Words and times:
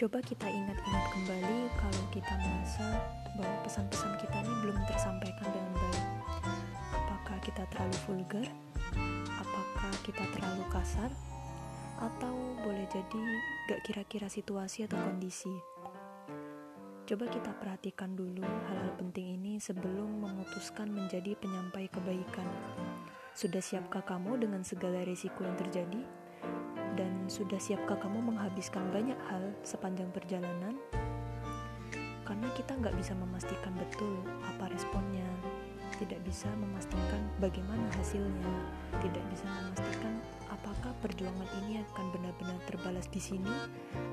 Coba 0.00 0.16
kita 0.24 0.48
ingat-ingat 0.48 1.04
kembali 1.12 1.68
kalau 1.76 2.04
kita 2.08 2.32
merasa 2.40 2.88
bahwa 3.36 3.52
pesan-pesan 3.68 4.16
kita 4.16 4.32
ini 4.48 4.54
belum 4.64 4.80
tersampaikan 4.88 5.44
dengan 5.52 5.72
baik. 5.76 6.04
Apakah 6.96 7.36
kita 7.44 7.68
terlalu 7.68 7.96
vulgar? 8.08 8.46
Apakah 9.28 9.92
kita 10.00 10.24
terlalu 10.32 10.64
kasar? 10.72 11.12
Atau 12.00 12.32
boleh 12.64 12.88
jadi 12.88 13.20
gak 13.68 13.84
kira-kira 13.84 14.32
situasi 14.32 14.88
atau 14.88 14.96
kondisi? 14.96 15.52
Coba 17.04 17.28
kita 17.28 17.52
perhatikan 17.60 18.16
dulu 18.16 18.40
hal-hal 18.40 18.96
penting 18.96 19.36
ini 19.36 19.60
sebelum 19.60 20.24
memutuskan 20.24 20.88
menjadi 20.88 21.36
penyampai 21.36 21.92
kebaikan. 21.92 22.48
Sudah 23.36 23.60
siapkah 23.60 24.08
kamu 24.08 24.48
dengan 24.48 24.64
segala 24.64 25.04
risiko 25.04 25.44
yang 25.44 25.60
terjadi? 25.60 26.19
Sudah 27.30 27.62
siapkah 27.62 27.94
kamu 27.94 28.34
menghabiskan 28.34 28.90
banyak 28.90 29.14
hal 29.30 29.54
sepanjang 29.62 30.10
perjalanan? 30.10 30.74
Karena 32.26 32.50
kita 32.58 32.74
nggak 32.74 32.98
bisa 32.98 33.14
memastikan 33.14 33.70
betul 33.78 34.18
apa 34.42 34.66
responnya, 34.66 35.30
tidak 36.02 36.18
bisa 36.26 36.50
memastikan 36.58 37.22
bagaimana 37.38 37.86
hasilnya, 37.94 38.54
tidak 38.98 39.22
bisa 39.30 39.46
memastikan 39.46 40.18
apakah 40.50 40.90
perjuangan 40.98 41.46
ini 41.62 41.86
akan 41.94 42.10
benar-benar 42.10 42.58
terbalas 42.66 43.06
di 43.06 43.22
sini 43.22 43.54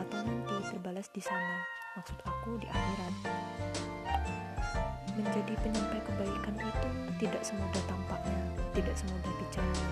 atau 0.00 0.24
nanti 0.24 0.72
terbalas 0.72 1.12
di 1.12 1.20
sana 1.20 1.68
maksud 2.00 2.16
aku 2.24 2.64
di 2.64 2.68
akhirat. 2.72 3.14
Menjadi 5.20 5.52
penyampai 5.60 6.00
kebaikan 6.00 6.56
itu 6.56 6.88
tidak 7.28 7.44
semudah 7.44 7.84
tampaknya, 7.84 8.40
tidak 8.72 8.96
semudah 8.96 9.32
bicara. 9.36 9.84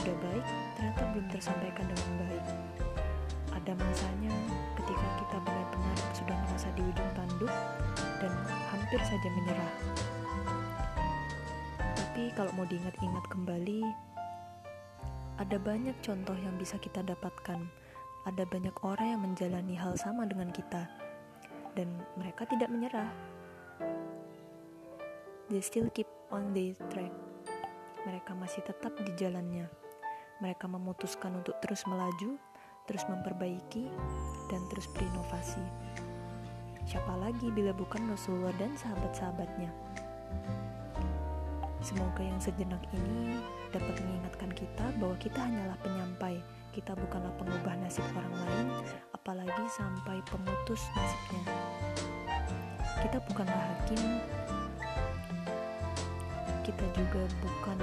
Sudah 0.00 0.16
baik, 0.18 0.46
ternyata 0.74 1.02
belum 1.14 1.26
tersampaikan 1.30 1.86
dengan 1.86 2.10
baik. 2.26 2.44
Ada 3.54 3.72
masanya 3.78 4.34
ketika 4.76 5.06
kita 5.22 5.36
benar-benar 5.42 5.98
sudah 6.12 6.36
merasa 6.46 6.68
di 6.74 6.82
ujung 6.82 7.10
tanduk 7.14 7.54
dan 8.18 8.32
hampir 8.74 9.00
saja 9.06 9.28
menyerah. 9.30 9.72
Tapi 11.94 12.22
kalau 12.34 12.50
mau 12.58 12.66
diingat-ingat 12.66 13.24
kembali, 13.30 13.80
ada 15.38 15.56
banyak 15.58 15.96
contoh 16.02 16.36
yang 16.38 16.54
bisa 16.58 16.78
kita 16.78 17.02
dapatkan 17.02 17.62
ada 18.24 18.48
banyak 18.48 18.72
orang 18.80 19.08
yang 19.16 19.22
menjalani 19.22 19.76
hal 19.76 19.92
sama 20.00 20.24
dengan 20.24 20.48
kita, 20.48 20.88
dan 21.76 21.92
mereka 22.16 22.48
tidak 22.48 22.72
menyerah. 22.72 23.12
They 25.52 25.60
still 25.60 25.92
keep 25.92 26.08
on 26.32 26.56
the 26.56 26.72
track. 26.88 27.12
Mereka 28.08 28.32
masih 28.32 28.64
tetap 28.64 28.96
di 28.96 29.12
jalannya. 29.12 29.68
Mereka 30.42 30.66
memutuskan 30.66 31.38
untuk 31.38 31.58
terus 31.62 31.86
melaju, 31.86 32.38
terus 32.88 33.04
memperbaiki, 33.06 33.86
dan 34.50 34.60
terus 34.72 34.90
berinovasi. 34.90 35.62
Siapa 36.84 37.14
lagi 37.16 37.48
bila 37.52 37.70
bukan 37.74 38.10
Rasulullah 38.10 38.54
dan 38.56 38.74
sahabat-sahabatnya? 38.74 39.70
Semoga 41.84 42.22
yang 42.24 42.40
sejenak 42.40 42.80
ini 42.96 43.38
dapat 43.68 43.94
mengingatkan 44.00 44.50
kita 44.56 44.86
bahwa 44.96 45.16
kita 45.20 45.36
hanyalah 45.36 45.76
penyampai 45.84 46.40
kita 46.74 46.90
bukanlah 46.98 47.30
pengubah 47.38 47.78
nasib 47.78 48.02
orang 48.18 48.34
lain, 48.34 48.66
apalagi 49.14 49.64
sampai 49.70 50.18
pemutus 50.26 50.82
nasibnya. 50.98 51.54
Kita 52.98 53.22
bukanlah 53.30 53.54
hakim, 53.54 54.18
kita 56.66 56.84
juga 56.98 57.22
bukan 57.46 57.78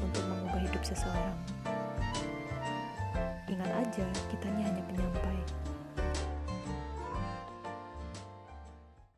untuk 0.00 0.24
mengubah 0.24 0.64
hidup 0.64 0.80
seseorang. 0.80 1.36
Ingat 3.52 3.68
aja, 3.84 4.06
kita 4.32 4.48
hanya 4.48 4.71
penyampai. 4.71 4.71